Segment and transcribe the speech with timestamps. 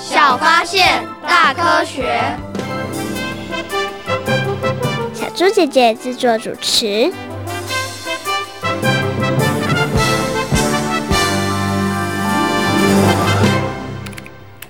[0.00, 2.22] 小发现，大科学。
[5.12, 7.12] 小猪姐姐制作主持。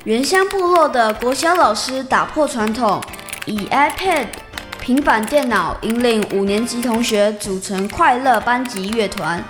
[0.05, 3.01] 原乡部落的国小老师打破传统。
[3.45, 4.27] 以 iPad、
[4.79, 9.43] 平板电脑引领五年级同学组成快乐班级乐团。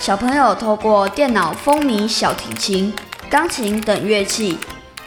[0.00, 2.92] 小朋友透过电脑风靡小提琴、
[3.30, 4.58] 钢琴等乐器，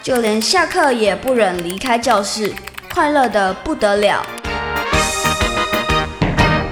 [0.09, 2.51] 就连下课也不忍离开教室，
[2.91, 4.25] 快乐的不得了。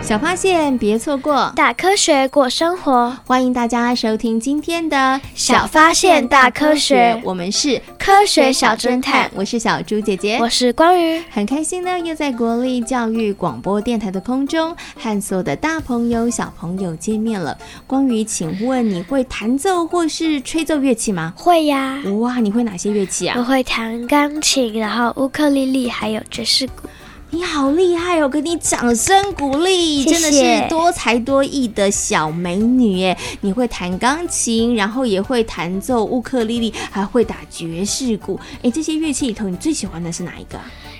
[0.07, 3.13] 小发现，别错过；大科学，过生活。
[3.25, 4.95] 欢迎大家收听今天的
[5.35, 9.29] 《小发现大科学》，我们是科学小侦探。
[9.35, 11.21] 我是小猪姐姐，我是光宇。
[11.29, 17.57] 很开心呢，又在国立教育广播电台的空中和所有的大朋友、小朋友见面了。
[17.85, 21.33] 光宇，请问你会弹奏或是吹奏乐器吗？
[21.35, 22.01] 会呀。
[22.21, 23.35] 哇，你会哪些乐器啊？
[23.37, 26.87] 我会弹钢琴，然后乌克丽丽，还有爵士鼓。
[27.29, 28.29] 你好厉害哦！
[28.29, 33.17] 给你掌声鼓励，谢谢，真的是多才多艺的小美女耶！
[33.41, 38.39] 你会弹钢琴，然后也会弹奏乌克丽丽，还会打爵士鼓。
[38.63, 40.57] 哎，这些乐器里头，你最喜欢的是哪一个？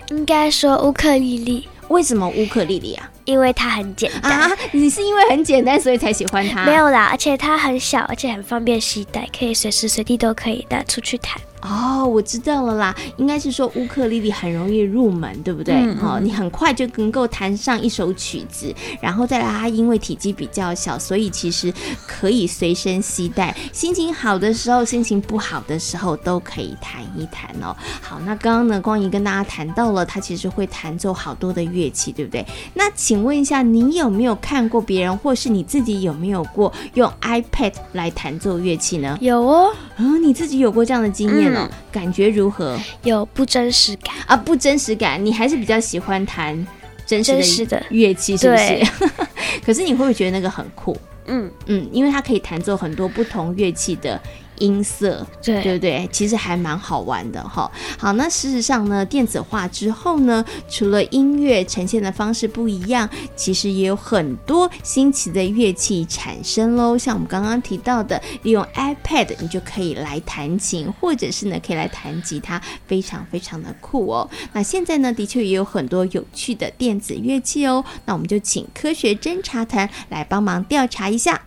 [0.10, 1.68] 应该说乌克丽丽。
[1.88, 3.10] 为什么乌克丽丽啊？
[3.24, 4.52] 因为它很简单啊！
[4.74, 6.66] 你是因为很简单所以才喜欢它？
[6.66, 11.40] 没有啦，而且它很小，而且很方便携带，可以随时随地都可以带出去弹。
[11.62, 15.76] 哦，我知道了啦，应该是说乌克丽丽很容易入门，对不对？
[16.02, 21.74] 哦，你很快就能够弹上一首曲子，然后再来它因为体积比较小，所以其实
[22.06, 27.76] 可以随身携带，心情好的时候，心情不好的时候都可以弹一弹哦。
[28.02, 32.46] 好，那刚刚呢，光怡跟大家谈到了，他其实会弹奏好多的乐器，对不对？
[32.76, 39.18] 那请问一下，你有没有看过别人，或是你自己有没有过用 iPad 来弹奏乐器呢？
[39.22, 41.47] 有哦，嗯，你自己有过这样的经验？
[41.47, 41.47] 嗯，
[41.92, 42.80] 感觉如何？
[43.04, 45.24] 有不真实感啊，不真实感。
[45.24, 46.68] 你还是比较喜欢弹
[47.06, 48.82] 真实的乐器，是不是？
[49.66, 50.96] 可是你会不会觉得那个很酷？
[51.26, 54.20] 嗯嗯，因为它可以弹奏很多不同乐器的。
[54.60, 56.08] 音色，对对不对？
[56.12, 57.70] 其实还蛮好玩的哈。
[57.98, 66.98] 好，那事实上呢，电子化之后呢，除了音乐呈现的方式不一样，其实也有很多新奇的乐器产生喽。
[66.98, 74.30] 像我们刚刚提到的，利用 iPad，你就可以来弹琴，或者是呢，可以来弹吉他，非常非常的酷哦。
[74.54, 77.84] 那现在呢，的确也有很多有趣的电子乐器哦。
[78.06, 81.42] 那我们就请科学侦查团来帮忙调查一下。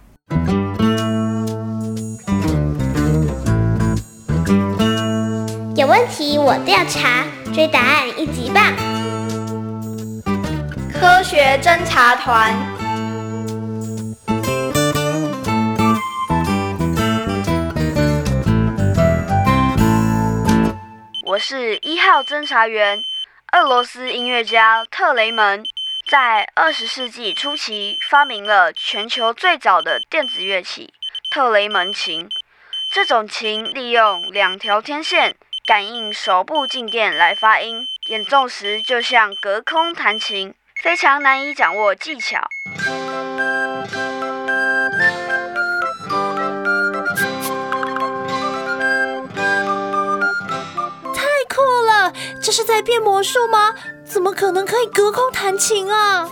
[5.90, 8.64] 问题我调查，追答案一级棒！
[10.88, 12.54] 科学侦查团，
[21.26, 23.02] 我是一号侦查员。
[23.50, 25.64] 俄罗斯音乐家特雷门
[26.08, 30.94] 在二十世纪初期发明了全球最早的电子乐器——
[31.34, 32.28] 特雷门琴。
[32.92, 35.34] 这种琴利用两条天线。
[35.66, 42.40] 感应手部静电来发音，演奏时就像隔空弹琴，非常难以掌握技巧。
[51.14, 52.12] 太酷了！
[52.42, 53.74] 这是在变魔术吗？
[54.04, 56.28] 怎么可能可以隔空弹琴啊？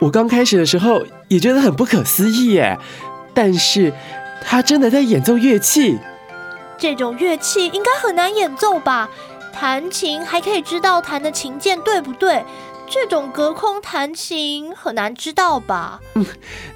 [0.00, 2.78] 我刚开始的时候也觉得很不可思议耶，
[3.34, 3.92] 但是
[4.42, 5.98] 他真的在演奏乐器。
[6.78, 9.10] 这种乐器应该很难演奏吧？
[9.52, 12.44] 弹琴还可以知道弹的琴键对不对？
[12.88, 16.00] 这种隔空弹琴很难知道吧？
[16.14, 16.24] 嗯，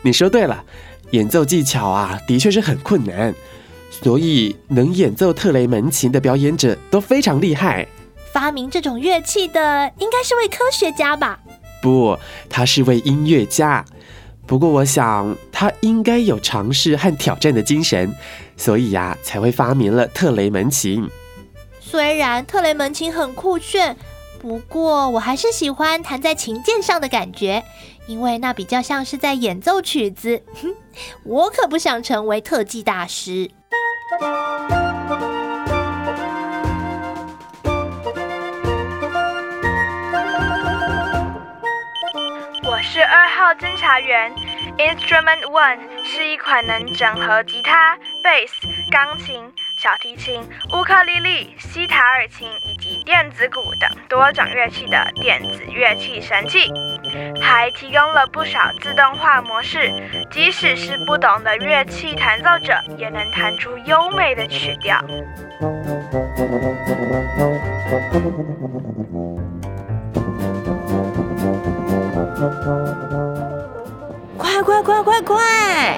[0.03, 0.65] 你说对了，
[1.13, 3.33] 演奏技巧啊，的确是很困难，
[3.91, 7.87] 所以能演奏特雷门琴的表演者都非常厉害。
[8.33, 11.39] 发明这种乐器的应该是位科学家吧？
[11.81, 12.19] 不，
[12.51, 13.85] 他是位音乐家。
[14.47, 18.15] 不过，我想他应该有尝试和挑战的精神，
[18.57, 21.09] 所以呀，才会发明了特雷门琴。
[21.81, 23.97] 虽然特雷门琴很酷炫，
[24.41, 27.63] 不过我还是喜欢弹在琴键上的感觉，
[28.07, 30.43] 因为那比较像是在演奏曲子。
[31.25, 33.51] 我可不想成为特技大师。
[43.55, 44.33] 侦查员。
[44.79, 56.73] Instrument One 是一款能整合吉他、贝斯、钢琴、小提琴、乌克丽丽、西塔尔琴以及电子鼓等多种乐器的电子乐器神器，
[57.41, 59.93] 还提供了不少自动化模式，
[60.31, 64.99] 即使是不懂的乐器弹奏者也能弹出优美的曲调。
[74.61, 75.23] 快快快快！
[75.23, 75.45] 快！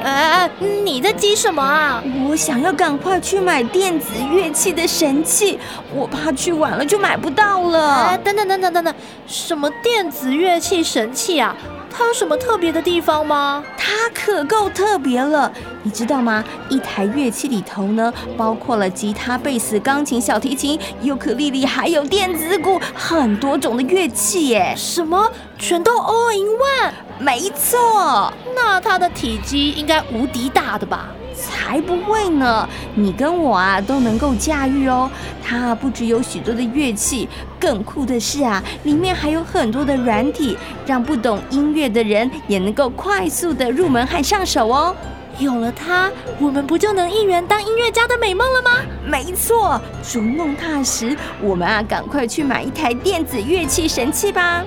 [0.04, 0.50] 哎，
[0.84, 2.02] 你在急什么啊？
[2.28, 5.58] 我想要赶快去买电子乐器的神器，
[5.92, 8.06] 我怕去晚了就买不到了。
[8.06, 8.94] 哎，等等等等等等，
[9.26, 11.56] 什么电子乐器神器啊？
[11.96, 13.62] 它有什么特别的地方吗？
[13.76, 15.52] 它可够特别了，
[15.84, 16.42] 你知道吗？
[16.68, 24.74] 一台乐器里头呢，包括了吉他、贝斯、钢琴、小提琴、尤克里里，还有电子鼓，很多种的乐器耶。
[24.76, 25.30] 什么？
[25.56, 26.92] 全都 all in one？
[27.18, 28.32] 没错。
[28.54, 31.08] 那它的体积应该无敌大的吧？
[31.36, 32.68] 才不会呢！
[32.94, 35.10] 你跟我啊都能够驾驭哦。
[35.42, 37.28] 它不只有许多的乐器，
[37.58, 40.56] 更酷的是啊，里面还有很多的软体，
[40.86, 44.94] 让不懂音乐的人也能够快速的入门和上手哦。
[45.40, 46.08] 有了它，
[46.38, 48.70] 我们不就能一圆当音乐家的美梦了吗？
[49.04, 54.62] 没错，逐梦踏实，我们啊赶快去买一台电子乐器神器吧。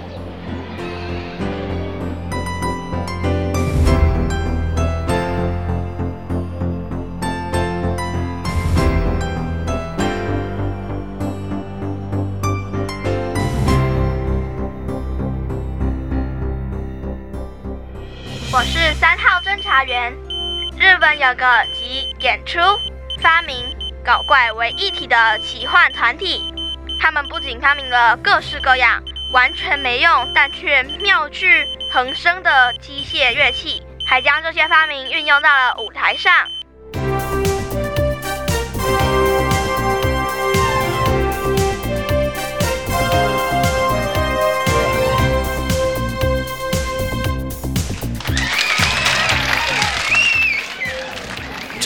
[18.58, 20.12] 我是三号侦查员。
[20.80, 22.58] 日本有个集演出、
[23.22, 23.64] 发明、
[24.04, 26.42] 搞怪为一体的奇幻团体，
[27.00, 36.34] 他们不仅发明了各式各样完全没用但却妙趣横生的机械乐器，还将这些发明运用到了舞台上。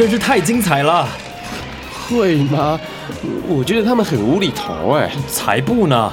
[0.02, 1.08] 真是太精彩了，
[2.10, 2.80] 会吗？
[3.48, 6.12] 我觉得他们很无厘头哎，才不呢！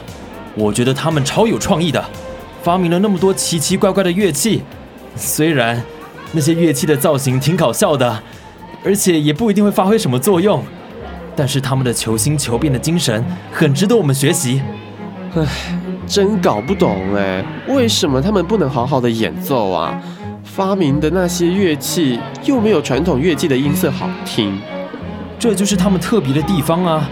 [0.55, 2.05] 我觉得他们超有创意的，
[2.62, 4.62] 发明了那么多奇奇怪怪的乐器。
[5.17, 5.82] 虽然
[6.32, 8.23] 那些乐器的造型挺搞笑的，
[8.85, 10.62] 而且也不一定会发挥什么作用，
[11.34, 14.61] 但是他们的求新求变的精神很值得我们学习。
[15.34, 15.46] 唉，
[16.06, 19.99] 真搞不懂哎，为什么他们不能好好的演奏啊？
[20.58, 24.60] 发明的那些乐器又没有传统乐器的音色好听，
[25.38, 27.08] 这就是他们特别的地方啊！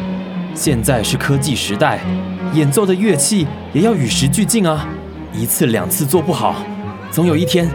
[0.53, 2.01] 现在是科技时代，
[2.55, 4.89] 演奏的乐器也要与时俱进啊！
[5.33, 6.57] 一次两次做不好，
[7.13, 7.71] 总有一天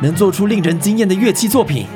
[0.00, 1.86] 能做出令人惊艳的乐器作品。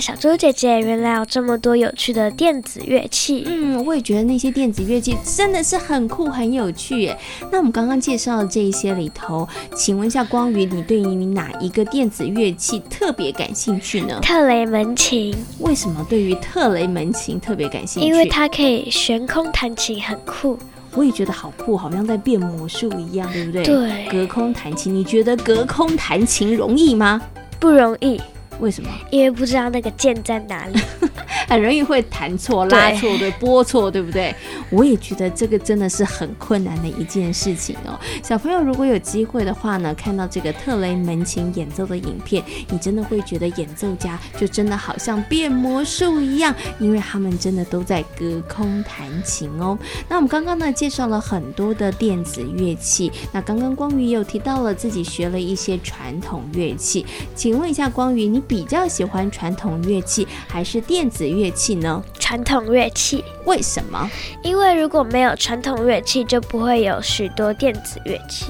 [0.00, 3.44] 小猪姐姐，原来有这么多有趣的电子乐器。
[3.46, 7.18] 嗯，我也觉得那些电子乐器真的是很酷、很有趣耶。
[7.50, 14.18] 那我们刚刚介绍的这一些里头，请问一下光宇，你对于你哪一个电子乐器特别感兴趣呢？
[14.22, 15.34] 特雷门琴。
[15.60, 18.08] 为什么对于特雷门琴特别感兴趣？
[18.08, 20.58] 因为它可以悬空弹琴，很酷。
[20.94, 23.62] 我也觉得好酷，好像在变魔术一样，对不对？
[23.62, 24.08] 对。
[24.10, 27.20] 隔空弹琴，你觉得隔空弹琴容易吗？
[27.60, 28.20] 不容易。
[28.60, 28.90] 为什么？
[29.10, 30.78] 因为不知道那个键在哪里，
[31.48, 34.34] 很容易会弹错、拉错、对，拨错，对不对？
[34.70, 37.98] 我也觉得这个真的是很困难的一件事情哦。
[38.22, 49.78] 小朋友如果有机会的话呢，看到这个特雷门琴演奏的影片，你真的会觉得演奏家就真的好像变魔术一样，因为他们真的都在隔空弹琴哦。
[50.08, 62.02] 那我们刚刚呢介绍了很多的电子乐器，那刚刚光宇也有提到了自己学了一些传统乐器，请问一下光宇，你比较喜欢传统乐器还是电子乐器呢？
[62.18, 63.24] 传统乐器。
[63.44, 64.10] 为什么？
[64.42, 68.46] 因为如果没有传统乐器，就不会有许多电子乐器。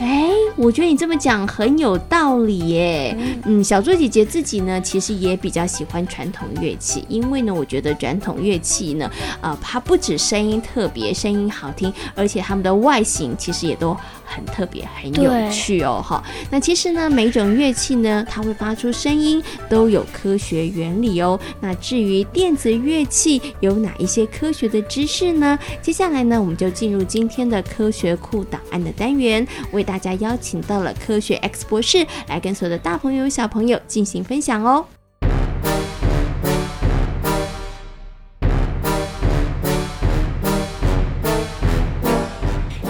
[0.00, 3.16] 哎，我觉得你这么讲很有道理耶。
[3.18, 16.00] 嗯，嗯，小猪姐姐自己呢，其实也比较喜欢传统乐器，因为呢，我觉得传统乐器呢，呃，它不止声音特别，声音好听，而且它们的外形其实也都很特别，很有趣哦。
[16.00, 21.38] 哈，那其实呢，每种乐器呢，它会发出声音都有科学原理哦。
[21.60, 25.58] 那至于电子乐器有哪一些科学的知识呢？
[25.82, 34.84] 接下来呢，我们就进入今天的科学库档案的单元，为大家邀请到了科学 x 博士来跟所有的大朋友小朋友进行分享哦。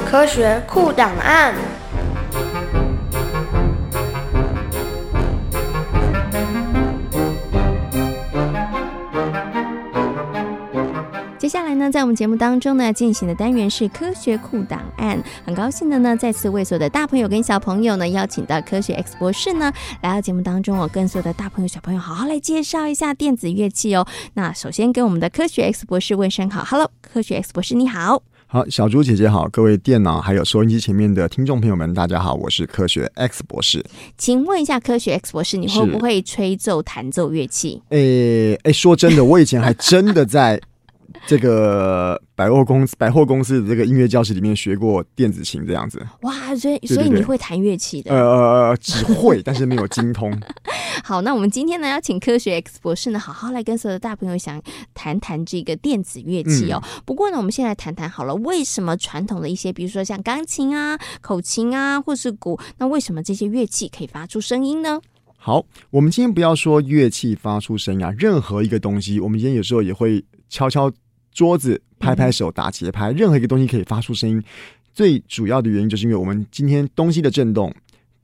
[0.05, 1.78] 科学酷档案。
[11.49, 15.19] 接下来呢，在我们节目当中呢，进行的单元是科学库档案。
[15.47, 24.07] 很高兴的呢，再次为所有的大朋友跟小朋友呢，邀请到科学 X 博士呢，来到节目当中，我跟所有的大朋友小朋友好好来介绍一下电子乐器哦。
[24.35, 28.23] 那首先跟我们的科学 X 博士问声好，Hello，科学 X 博士你好。
[28.47, 33.83] 好，小猪姐姐好，各位电脑还有收音机前面的听众朋友们，大家好，我是科学 X 博士。
[34.19, 37.81] 请问一下，科学 X 博士，你会不会吹奏弹奏乐器？
[37.89, 40.61] 诶诶，说真的，我以前还真的在。
[41.27, 48.11] 这个百货公司百货公司的这个音乐教室里面学过电子琴这样子，哇，所以所以你会弹乐器的？
[48.11, 50.33] 呃呃呃，只会，但是没有精通。
[51.05, 54.61] 好，那我们今天呢要请科学 X 博士呢好好来跟所有的大朋友想
[54.95, 56.83] 谈谈这个电子乐器哦。
[56.83, 65.01] 嗯、不过呢，我们先来谈谈好了，为什么传统的一些，比如说像钢琴啊、口琴啊，或是鼓，那为什么这些乐器可以发出声音呢？
[65.37, 70.25] 好，我们今天不要说乐器发出声音啊，任何一个东西，我们今天有时候也会。
[70.51, 70.91] 敲敲
[71.39, 74.43] 桌子，拍拍手，打节拍，任何一个东西可以发出声音。
[74.93, 77.73] 最主要的原因就是因为我们今天东西的震动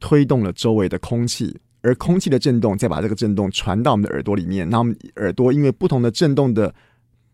[0.01, 4.69] 推动了周围的空气，而空气的震动再把这个震动传到我们的耳朵里面。
[4.69, 6.75] 那我们耳朵因为不同的震动的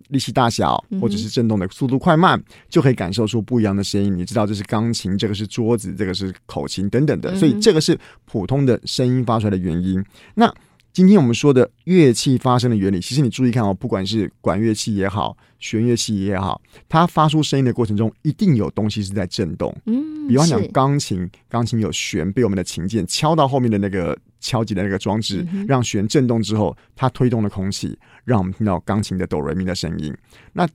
[0.08, 4.14] 力气大小，或者是震动的速度快慢，就可以感受出不一样的声音。
[4.14, 10.04] 你知道这是钢琴，这个是桌子，这个是口琴等等的，所以这个是普通的声音发出来的原因。
[10.34, 10.54] 那
[10.92, 19.74] 今天我们说的乐器发声的原理，其实你注意看哦，不管是管乐器也好，弦乐器也好，它发出声音的过程中，一定有东西是在震动。
[19.86, 30.12] 嗯，比方讲钢琴，钢琴有弦被我们的琴键敲到后面的那个敲击的那个装置，让弦震动之后，它推动了空气，让我们听到钢琴的哆来咪的声音。
[30.52, 30.68] 那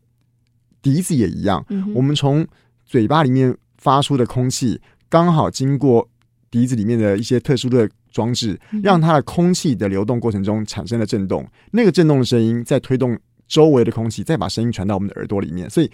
[0.82, 2.48] 笛子也一样，我们从
[2.86, 4.80] 嘴巴里面发出的空气，
[5.10, 6.08] 刚好经过
[6.56, 7.90] 笛子里面的一些特殊的。
[8.16, 15.70] 装置让它的空气的流动过程中产生了震动，那个震动的声音再推动周围的空气，再把声音传到我们的耳朵里面。
[15.70, 15.92] 所以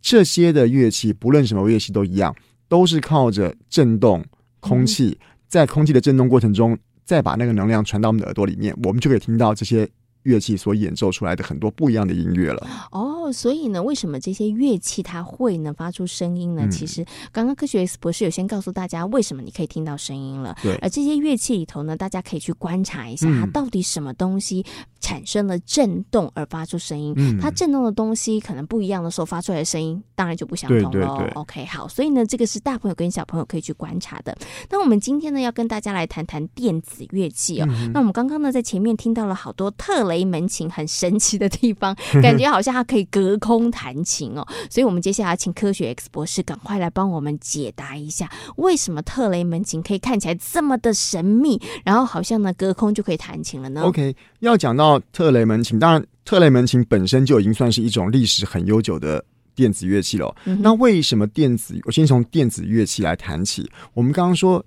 [0.00, 2.34] 这些的乐器，不论什么乐器都一样，
[2.66, 4.24] 都是靠着震动
[4.60, 9.86] 空气，在空气的震动过程中，再把那个能量传到我们的耳朵里面，我们就可以听到这些。
[10.24, 16.62] 乐器所演奏出来的很多不一样的音乐了哦，所以呢，为什么这些乐器它会呢发出声音呢？
[16.64, 20.56] 嗯、其实刚刚科学 X 博士有先告诉大家为什么你可以听到声音了。
[20.62, 24.64] 对，而这些乐器里头呢，大家可以去观察一下，它到底什么东西
[25.00, 27.14] 产生了震动而发出声音。
[27.16, 31.30] 嗯，它震动的东西可能不一样的时候发出来的声音，当然就不相同了。
[31.34, 34.36] OK，好，所以呢，这个是大朋友跟小朋友可以去观察的。
[34.68, 37.66] 那我们今天呢，要跟大家来谈谈电子乐器哦。
[37.70, 44.46] 嗯、那我们刚刚呢，在前面听到了好多特雷门琴很神奇的地方， 感觉好像它可以隔空弹琴哦。
[44.68, 59.24] 所以，我们接下来请科学 X 博士赶快来帮我们解答一下，为什么特雷门琴可以看起来这么的神秘，然后好像呢隔空就可以弹琴了呢？OK，要讲到特雷门琴，当然特雷门琴本身就已经算是一种历史很悠久的
[59.54, 60.34] 电子乐器了。
[60.44, 61.78] 嗯、那为什么电子？
[61.84, 63.70] 我先从电子乐器来谈起。
[63.94, 64.64] 我们刚刚说，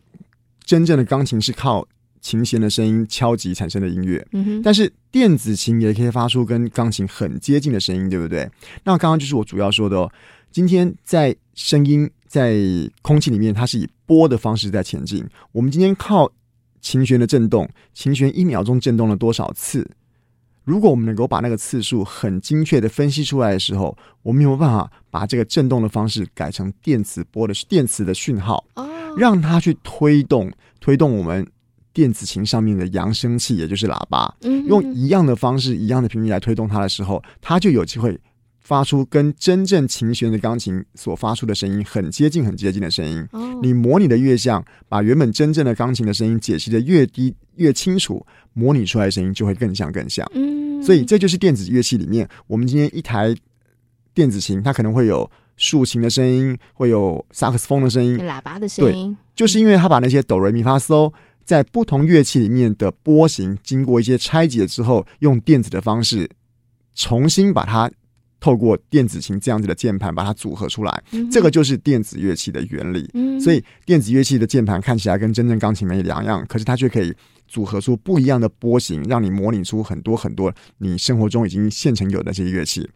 [0.66, 1.86] 真正的钢琴是靠。
[2.24, 8.50] 琴弦的声音敲击产生的音乐，嗯哼，但是电子琴也可以发出跟钢琴很接近的声音，对不对？
[8.86, 10.10] 那刚刚就是我主要说的哦。
[10.50, 12.56] 今天在声音在
[13.01, 15.27] 空气里面，它是以波的方式在前进。
[15.51, 16.32] 我们今天靠
[16.80, 19.86] 琴弦的震动，琴弦一秒钟震动了多少次？
[20.63, 28.63] 如果我们能够把那个次数很精确的分析出来的时候，我们有没有办法把这个震动的方式改成电磁波的电磁的讯号，
[29.18, 30.50] 让它去推动
[30.80, 31.46] 推动我们。
[31.94, 34.34] 电子琴上面的扬声器，也就是喇叭，
[34.66, 38.20] 用一样的方式、一样的频率来推动它的时候，它就有机会
[38.60, 43.28] 发出跟真正琴弦的钢琴所发出的声音很接近、很接近的声音。
[43.62, 50.26] 你模拟的越像，把原本真正的钢琴的声音解析的越低、越清楚，模拟出来的声音就会更像、更像。
[50.82, 53.36] 所以这就是电子乐器里面，我们今天一台
[54.14, 61.14] 电子琴，它可能会有竖琴的声音，会有萨克斯风的声音、喇叭的声音，就是因为它把那些哆来咪发嗦。
[61.46, 66.30] 在不同乐器里面的波形经过一些拆解之后，用电子的方式
[66.96, 67.92] 重新把它
[68.40, 73.10] 透过电子琴这样子的键盘把它组合出来，嗯、这个就是电子乐器的原理。
[73.14, 77.14] 嗯、所以电子乐器的键盘看起来跟真正钢琴没两样，可是它却可以
[77.48, 82.90] 组合出不一样的波形，让你模拟出很多很多你生活中已经现成有的这些乐器。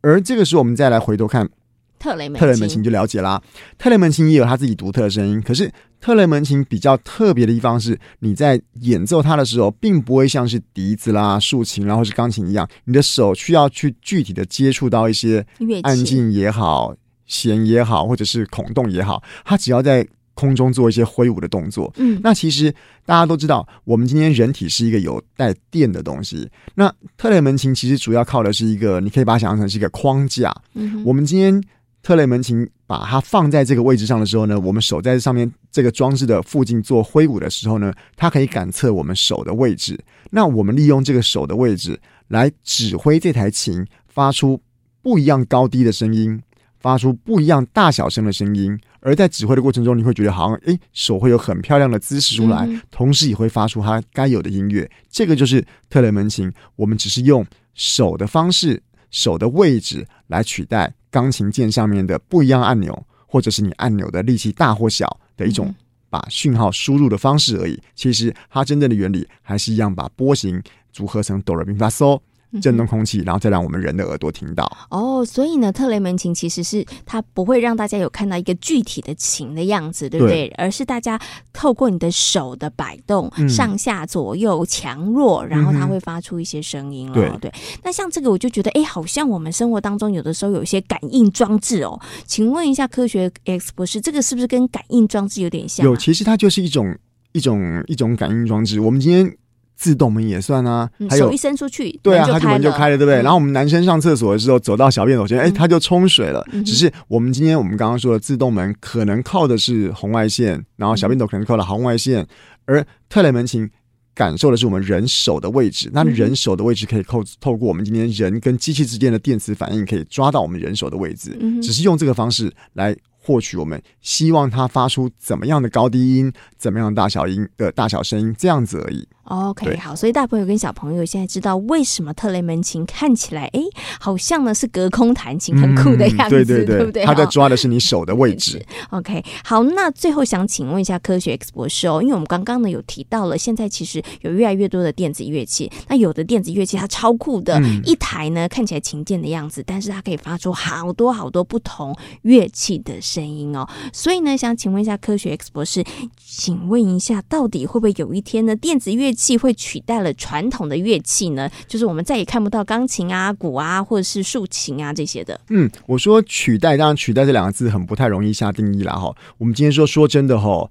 [0.00, 1.48] 而这个时候，我们再来回头看。
[1.98, 3.42] 特雷门特雷门琴就了解啦，
[3.78, 5.40] 特雷门琴也有它自己独特的声音。
[5.42, 15.44] 可是特雷门琴比较特别的地方是，你在演奏它的时候，并不会像是笛子啦、竖琴啦或是钢琴一样，你的手需要去具体的接触到一些
[15.82, 16.94] 按键也好、
[17.26, 22.70] 弦也好，或者是孔洞也好，它只要在空中做一些挥舞的动作，嗯，那其实
[23.06, 26.46] 大家都知道，我们今天人体是一个有带电的东西。
[26.74, 30.54] 那特雷门琴其实主要靠的是一个，你可以把它想象成是一个框架。
[30.74, 31.58] 嗯，我们今天
[32.06, 39.98] 特雷门琴把它放在这个位置上的时候呢，我们手在上面这个装置的附近做挥舞的时候呢，它可以感测我们手的位置。
[40.30, 41.98] 那我们利用这个手的位置
[42.28, 44.62] 来指挥这台琴发出
[45.02, 46.40] 不一样高低的声音，
[46.78, 48.78] 发出不一样大小声的声音。
[49.00, 54.88] 而在指挥的过程中，你会觉得好像诶，手会有很漂亮的姿势出来，嗯、同时也会发出它该有的音乐。
[55.10, 56.52] 这个就是特雷门琴。
[56.76, 57.44] 我们只是用
[57.74, 65.74] 手的方式、手的位置来取代钢琴键上面的不一样按钮，或者是你按钮的力气大或小的一种
[66.08, 67.80] 把讯号输入的方式而已。
[67.94, 72.20] 其实它真正的原理还是一样，把波形组合成哆来咪发嗦。
[72.60, 74.70] 震动空气，然后再让我们人的耳朵听到。
[74.90, 80.48] 哦，所以呢，特雷门琴其实是它不会让大家有看到一个具体的琴的样子，对不对？
[80.48, 81.20] 对，而是大家
[81.52, 87.14] 透过你的手的摆动，嗯、上下左右强弱，然后它会发出一些声音了。
[87.14, 91.98] 对，对，那像这个，我就觉得，哎，好像我们生活当中有的时候有一些感应装置哦。
[92.26, 95.88] 请问一下，科学 X 博士，这个是不是跟感应装置有点像啊？
[95.88, 96.96] 有，其实它就是一种
[97.32, 98.80] 一种一种感应装置。
[98.80, 99.36] 我们今天。
[99.76, 103.20] 自动门也算啊，还有手一伸出去，对啊，它就门就开了，对不对？
[103.20, 106.42] 嗯、然后我们男生上厕所的时候，走到小便斗前，哎、嗯，它就冲水了。
[106.52, 113.70] 嗯、只是我们今天我们刚刚说的自动门，可能靠的是红外线，然后小便斗可能靠了红外线，嗯、而特雷门琴
[114.14, 115.90] 感受的是我们人手的位置。
[115.92, 121.36] 那人手的位置可以透透过我们今天人跟机器之间的电磁反应，可以抓到我们人手的位置。
[121.38, 122.96] 嗯、只是用这个方式来。
[123.18, 129.04] 获取我们希望它发出怎么样的高低音，怎么样的大小音的大小声音，这样子而已。
[129.26, 133.60] OK，好，所以大朋友跟小朋友现在知道为什么特雷门琴看起来哎，
[133.98, 137.04] 好像呢是隔空弹琴，很酷的样子，嗯、对对对，对不对？
[137.04, 138.64] 他在抓的是你手的位置。
[138.90, 153.66] OK，好，那最后想请问一下科学 X 博士哦，因为我们刚刚呢有提到了，现在其实有越来越多的电子乐器，那有的电子乐器它超酷的，嗯、一台呢看起来琴键的样子，但是它可以发出好多好多不同乐器的声音哦。
[153.92, 155.84] 所以呢，想请问一下科学 X 博士，
[156.24, 161.50] 请问一下，到底会不会有一天呢，电子乐器会取代了传统的乐器呢？
[161.66, 165.40] 就是我们再也看不到钢琴啊、鼓啊，或者是竖琴啊这些的。
[165.48, 169.12] 嗯，我说取代，当然取代这两个字很不太容易下定义了哈。
[169.38, 170.70] 我们今天说说真的哈，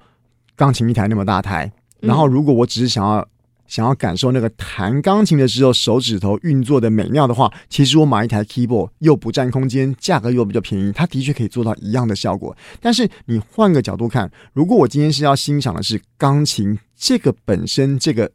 [0.55, 3.27] 钢琴一台那么大台，然后如果我只是想要。
[3.67, 12.56] 想要感受那个弹钢琴的时候手指头运作的美妙的话，其实我买一台 keyboard 又不占空间，价格又比较便宜，它的确可以做到一样的效果。
[12.80, 18.32] 但是你换个角度看，如果我今天是要欣赏的是钢琴这个本身这个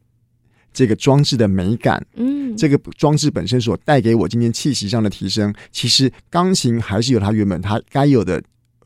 [0.73, 8.43] 这个装置的美感，嗯，这个装置本身所带给我今天气息上的提升，其实钢琴还是有它原本它该有的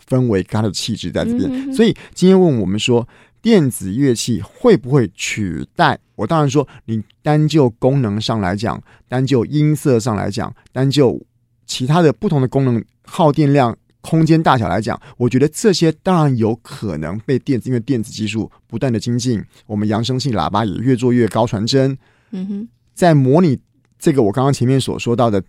[0.07, 1.49] 氛围、它的气质在这边。
[1.51, 3.07] 嗯、所以今天问我们说。
[3.45, 5.99] 电子乐器会不会取代？
[6.15, 11.21] 我当然说，你单就功能上来讲，单就音色上来讲，单就
[11.67, 21.95] 其他的不同的功能、耗电量、空间大小来讲，我觉得这些当然有可能被电子，因为电子技术不断的精进，我们扬声器喇叭也越做越高传真。
[22.31, 23.59] 嗯哼，在模拟
[23.99, 25.43] 这个我刚刚前面所说到的。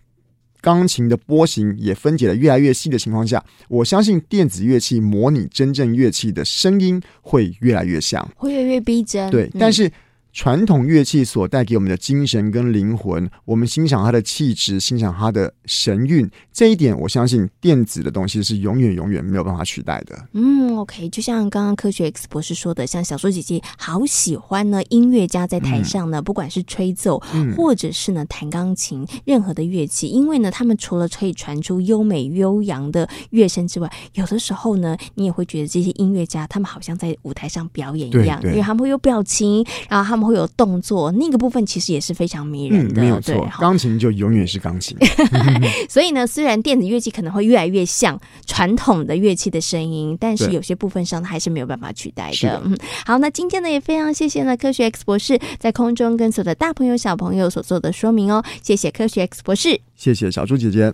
[0.67, 9.31] 钢琴的波形也分解的越来越细的情况下，我相信电子乐器模拟真正乐器的声音会越来越像，会越来越逼真。
[9.31, 9.89] 对，但是。
[10.27, 20.15] 嗯传统乐器所带给我们的精神跟灵魂，我们欣赏它的气质，欣赏它的神韵，这一点我相信电子的东西是永远永远没有办法取代的。
[20.33, 40.26] 嗯，OK，就像刚刚科学 X 博士说的，像小说姐姐好喜欢呢，音乐家在台上呢，嗯、不管是吹奏，嗯、或者是呢弹钢琴，任何的乐器，因为呢，他们除了可以传出优美悠扬的乐声之外，有的时候呢，你也会觉得这些音乐家他们好像在舞台上表演一样，因为他们会有表情，然后他们。
[40.27, 43.01] 会有动作，那个部分其实也是非常迷人的。
[43.01, 44.97] 嗯、没有错，钢琴就永远是钢琴。
[45.87, 52.61] 所以呢，虽然电子乐器可能会越来越像传统的乐器的声音，但是有些部分上它还是没有办法取代的。
[52.65, 60.93] 嗯，好，那今天呢也非常谢谢呢科学 X 博士在空中跟所有的大朋友小朋友所做的说明哦，谢谢科学 X 博士，谢谢小猪姐姐。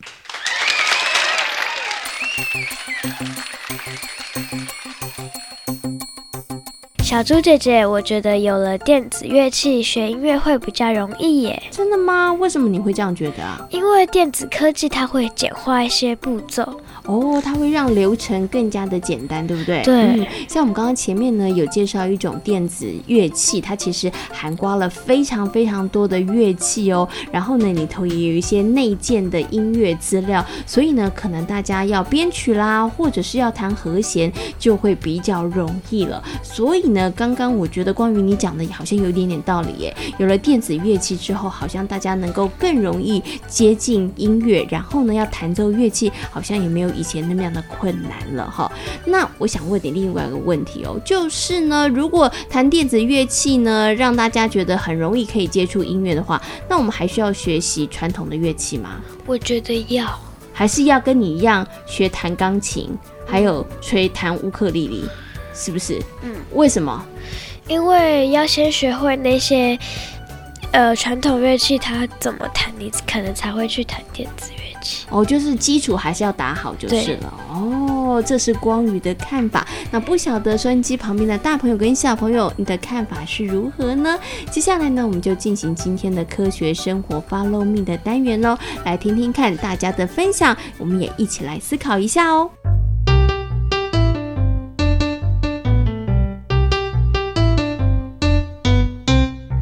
[7.13, 11.61] 小猪姐姐，我觉得有了电子乐器，学音乐会比较容易耶。
[11.69, 12.33] 真的吗？
[12.33, 13.63] 为什么你会这样觉得啊？
[13.69, 16.67] 因为电子科技它会简化一些步骤。
[17.05, 19.81] 哦，它会让流程更加的简单，对不对？
[19.83, 19.93] 对。
[19.93, 27.07] 嗯，像我们刚刚前面呢有介绍一种电子乐器，它其实含刮了非常非常多的乐器哦。
[27.31, 36.23] 然后呢，里头也有一些内建的音乐资料，所以呢，可能大家要编曲啦，或者是要弹和弦，就会比较容易了。
[36.41, 39.93] 所以呢，刚刚我觉得关于你讲的，好像有一点点道理耶。
[40.17, 48.71] 有了电子乐器之后，好像大家能够更容易接近音乐，然后呢，要弹奏乐器，好像也没有以前那么样的困难了哈。
[49.05, 59.01] 那我想问你另外一个问题哦，就是呢，如果弹电子乐器呢，让大家觉得很容易可以接触音乐的话，那我们还需要学习传统的乐器吗？
[59.25, 60.07] 我觉得要，
[60.51, 62.89] 还是要跟你一样学弹钢琴，
[63.25, 65.03] 还有吹弹乌克丽丽，
[65.53, 66.01] 是不是？
[66.21, 67.05] 嗯，为什么？
[67.67, 69.77] 因为要先学会那些。
[70.71, 74.72] 呃，传统乐器它怎么弹，你可能才会去弹电子乐器。
[75.09, 77.33] 哦，就是基础还是要打好就是了。
[77.49, 79.65] 哦，这是光宇的看法。
[79.91, 84.17] 那不晓得收音机旁边的大朋友跟小朋友，你的看法是如何呢？
[84.51, 92.49] 接下来呢，我们就进行今天的科学生活 Follow Me 的单元喽，来听听看大家的分享，我们也一起来思考一下哦。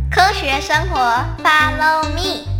[0.10, 1.00] 科学生活
[1.44, 2.51] ，Follow me。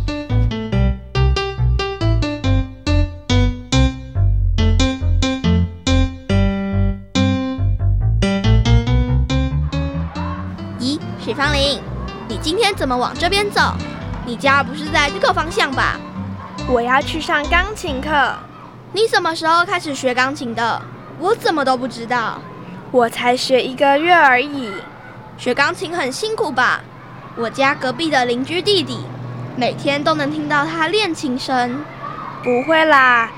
[11.32, 11.80] 许芳玲，
[12.28, 13.62] 你今天怎么往这边走？
[14.26, 15.98] 你家不是在这个方向吧？
[16.68, 18.34] 我要去上钢琴课。
[18.92, 20.82] 你什么时候开始学钢琴的？
[21.18, 22.38] 我怎么都不知道。
[22.90, 24.74] 我才学一个月而已。
[25.38, 26.82] 学钢琴很辛苦吧？
[27.36, 28.98] 我家隔壁的邻居弟弟，
[29.56, 31.82] 每天都能听到他练琴声。
[32.44, 33.30] 不会啦，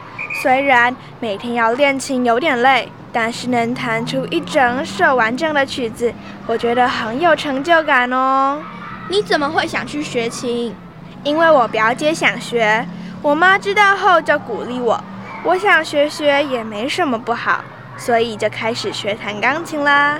[0.42, 6.12] 虽然每天要练琴有点累，但是能弹出一整首完整的曲子，
[6.48, 8.60] 我觉得很有成就感哦。
[9.08, 10.74] 你怎么会想去学琴？
[11.22, 12.84] 因为我表姐想学，
[13.22, 15.02] 我妈知道后就鼓励我。
[15.44, 17.62] 我想学学也没什么不好，
[17.96, 20.18] 所以就开始学弹钢琴啦。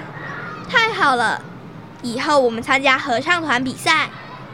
[0.70, 1.42] 太好了！
[2.02, 4.08] 以后我们参加合唱团比赛，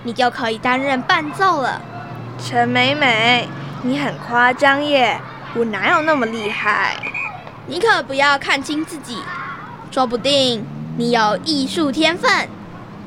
[0.04, 1.82] 你就可以担任伴奏了。
[2.38, 3.46] 陈美美，
[3.82, 5.20] 你很夸张耶！
[5.54, 6.96] 我哪有那么厉害？
[7.70, 9.22] 你可不要看轻自己，
[9.92, 10.66] 说不定
[10.98, 12.48] 你有艺术天分，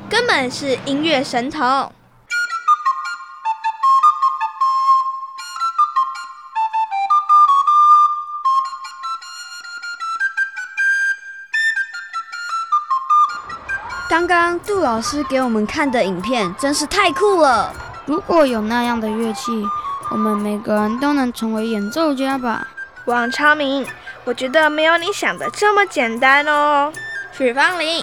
[0.08, 1.92] 根本是音乐神童。
[14.08, 17.70] 刚刚杜老师给我们看的影片真是太酷了！
[18.06, 19.52] 如果有那样的乐器，
[20.10, 22.66] 我们每个人都能成为演奏家吧？
[23.06, 23.86] 王超明，
[24.24, 26.90] 我觉得没有你想的这么简单哦。
[27.32, 28.02] 许芳林，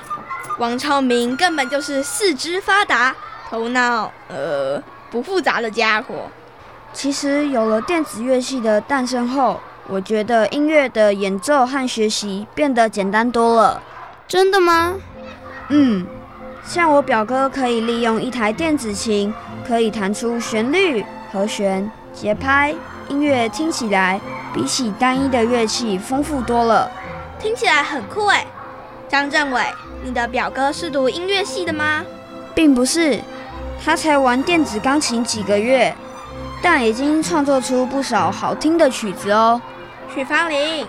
[0.59, 3.15] 王超明根本就是四肢发达、
[3.49, 6.29] 头脑呃不复杂的家伙。
[6.93, 13.81] 其实有了电子乐器的诞生后，我觉得音乐的演奏和学习变得简单多了。
[14.27, 14.93] 真的吗？
[15.69, 16.05] 嗯，
[16.63, 19.33] 像我表哥可以利用一台电子琴，
[19.67, 22.75] 可以弹出旋律、和弦、节拍，
[23.07, 24.19] 音乐听起来
[24.53, 26.89] 比起单一的乐器丰富多了。
[27.39, 28.45] 听起来很酷哎。
[29.07, 29.61] 张政伟，
[30.03, 32.03] 你的表哥是读音乐系的吗？
[32.53, 33.19] 并不是，
[33.83, 35.95] 他才玩电子钢琴几个月，
[36.61, 39.61] 但已经创作出不少好听的曲子哦。
[40.13, 40.85] 许芳玲，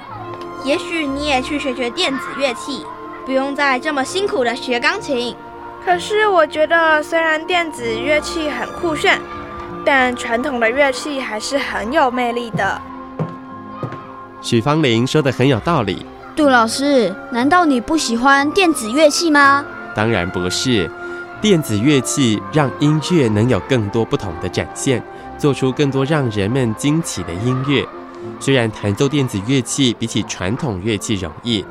[0.64, 2.86] 也许你也去学学电子乐器。
[3.24, 5.36] 不用再这么辛苦的学钢琴。
[5.84, 9.20] 可是我觉得，虽然电子乐器很酷炫，
[9.84, 12.80] 但传统的乐器还是很有魅力的。
[14.42, 16.04] 许芳玲说的很有道理。
[16.36, 19.64] 杜老师，难道你不喜欢电子乐器吗？
[19.94, 20.90] 当然不是，
[21.40, 25.02] 电子乐器让音乐能有更多不同的展现，
[25.38, 27.86] 做出更多让人们惊奇的音乐。
[28.40, 31.64] 虽然弹奏电子乐器比起传统乐器容易。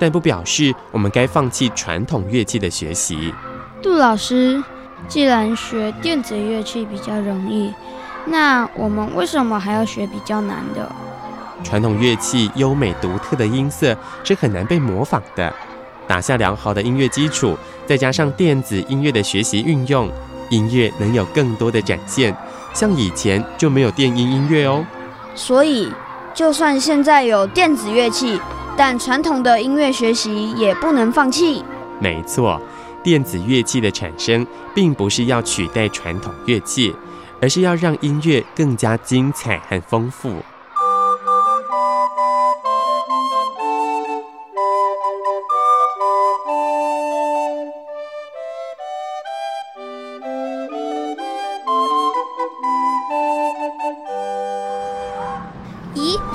[0.00, 3.34] 但不表示我们该放弃传统乐器的学习。
[3.82, 4.62] 杜老师，
[5.08, 7.74] 既然学电子乐器比较容易，
[8.24, 10.88] 那我们为什么还要学比较难的？
[11.62, 15.52] 传统乐器优美独特的音色是很难被模仿的。
[16.06, 20.10] 打下良好的音乐基础，再加上电子音乐的学习运用，
[20.50, 22.34] 音乐能有更多的展现。
[22.72, 24.84] 像以前就没有电音音乐哦。
[25.34, 25.92] 所以，
[26.32, 28.40] 就算现在有电子乐器。
[28.80, 31.64] 但传统的音乐学习也不能放弃。
[31.98, 32.62] 没错，
[33.02, 36.94] 电子乐器的产生并不是要取代传统乐器，
[37.42, 40.32] 而是要让音乐更加精彩和丰富。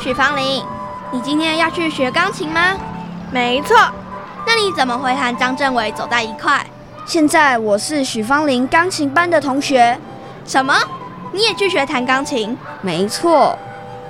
[0.03, 0.61] 许芳玲，
[1.13, 2.75] 你今天要去学钢琴吗？
[3.31, 3.77] 没错。
[4.45, 6.65] 那你怎么会和张政委走在一块？
[7.05, 9.97] 现在我是许芳玲钢琴班的同学。
[10.45, 10.75] 什么？
[11.31, 12.57] 你也去学弹钢琴？
[12.81, 13.57] 没错。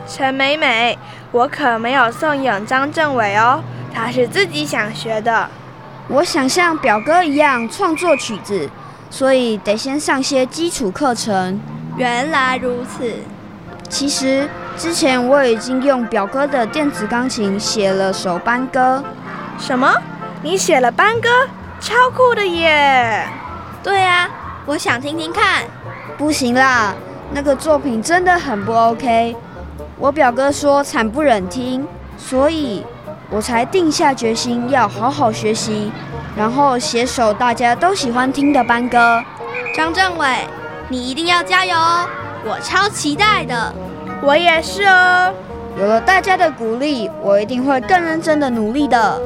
[0.07, 0.97] 陈美美，
[1.31, 5.47] 我可没有怂恿张政委哦，他是自己想学的。
[6.07, 8.67] 我想像表哥一样创作曲子，
[9.11, 11.61] 所以得先上些基础课程。
[11.97, 13.13] 原来如此。
[13.89, 19.03] 其实之前我已经用表哥的电子钢琴写了首班歌。
[19.57, 19.93] 什么？
[20.41, 21.29] 你写了班歌？
[21.79, 23.27] 超酷的耶！
[23.83, 24.29] 对啊，
[24.65, 25.63] 我想听听看。
[26.17, 26.93] 不行啦，
[27.31, 29.35] 那个作品真的很不 OK。
[29.97, 32.85] 我表哥说惨不忍听，所以
[33.29, 35.91] 我才定下决心要好好学习，
[36.35, 39.23] 然后写首大家都喜欢听的班歌。
[39.75, 40.47] 张政伟，
[40.89, 42.07] 你一定要加油哦！
[42.45, 43.73] 我超期待的。
[44.25, 45.33] 我也是哦。
[45.77, 49.19] 有了大家的鼓励，我一定会更认真的努力的。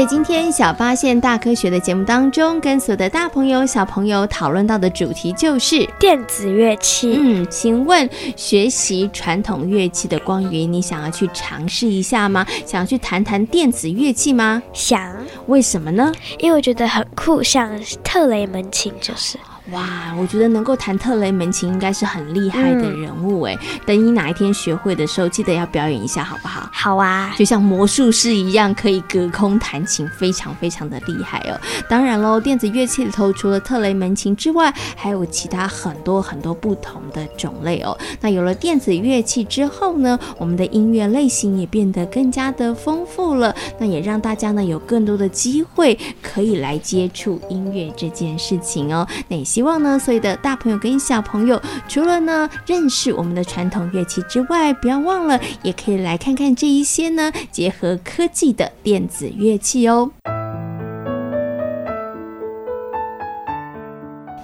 [0.00, 7.18] 在今天小发现大科学的节目当中，跟所有的大朋友、小朋友讨论到的主题就是电子乐器。
[7.20, 12.46] 嗯，请问学习传统乐器的光云，你想要去尝试一下吗？
[12.64, 14.62] 想要去谈谈电子乐器吗？
[14.72, 15.14] 想。
[15.48, 16.10] 为什么呢？
[16.38, 17.70] 因为我觉得很酷，像
[18.02, 19.36] 特雷门琴就是。
[19.72, 23.54] 哇，我觉得能够弹特雷门琴应该是很厉害的人物哎。
[23.54, 26.68] 嗯、等你哪一天学会的时候，记得要表演一下，好不好？
[26.72, 31.60] 好啊，就像魔术师一样，可以隔空弹琴，非常非常的厉害哦。
[31.88, 37.96] 当然喽，电子乐器里头除了特雷门琴之外，还有其他很多很多不同的种类哦。
[38.20, 43.54] 那有了电子乐器之后呢，我们的音乐类型也变得更加的丰富了。
[43.78, 49.06] 那也让大家呢有更多的机会可以来接触音乐这件事情哦。
[49.28, 60.12] 那也希希望呢，所有的大朋友跟小朋友，除了呢认识我们的传统乐器之外，不要忘了，也可以来看看这一些呢结合科技的电子乐器哦。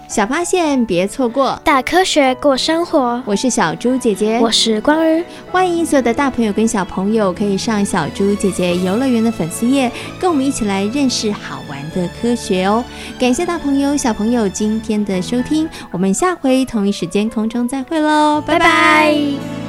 [0.09, 3.21] 小发现，别错过大科学过生活。
[3.27, 5.23] 我是小猪姐姐，我是光儿。
[5.51, 9.91] 欢迎所有的大朋友跟小朋友可以上小猪姐姐游乐园的粉丝页，
[10.21, 12.85] 跟我们一起来认识好玩的科学哦。
[13.19, 18.59] 感谢大朋友小朋友今天的收听，我们下回同一时间空中再会喽，拜拜。
[18.59, 19.66] 拜拜。